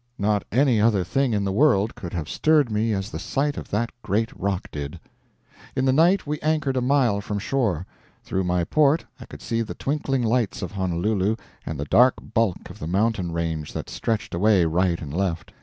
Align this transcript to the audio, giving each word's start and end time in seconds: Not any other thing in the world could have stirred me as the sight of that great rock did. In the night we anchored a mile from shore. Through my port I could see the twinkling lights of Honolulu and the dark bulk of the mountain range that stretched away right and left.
Not 0.17 0.43
any 0.51 0.81
other 0.81 1.03
thing 1.03 1.31
in 1.31 1.43
the 1.43 1.51
world 1.51 1.93
could 1.93 2.11
have 2.11 2.27
stirred 2.27 2.71
me 2.71 2.91
as 2.91 3.11
the 3.11 3.19
sight 3.19 3.55
of 3.55 3.69
that 3.69 3.91
great 4.01 4.31
rock 4.35 4.67
did. 4.71 4.99
In 5.75 5.85
the 5.85 5.93
night 5.93 6.25
we 6.25 6.39
anchored 6.39 6.75
a 6.75 6.81
mile 6.81 7.21
from 7.21 7.37
shore. 7.37 7.85
Through 8.23 8.45
my 8.45 8.63
port 8.63 9.05
I 9.19 9.25
could 9.25 9.43
see 9.43 9.61
the 9.61 9.75
twinkling 9.75 10.23
lights 10.23 10.63
of 10.63 10.71
Honolulu 10.71 11.35
and 11.67 11.79
the 11.79 11.85
dark 11.85 12.15
bulk 12.33 12.71
of 12.71 12.79
the 12.79 12.87
mountain 12.87 13.31
range 13.31 13.73
that 13.73 13.91
stretched 13.91 14.33
away 14.33 14.65
right 14.65 14.99
and 14.99 15.13
left. 15.13 15.53